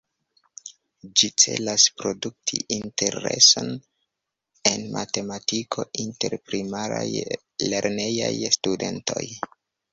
Ĝi 1.19 1.27
celas 1.43 1.83
produkti 1.99 2.59
intereson 2.77 3.69
en 4.71 4.89
matematiko 4.97 5.87
inter 6.07 6.39
Primaraj 6.49 7.07
lernejaj 7.71 8.35
studentoj. 8.61 9.25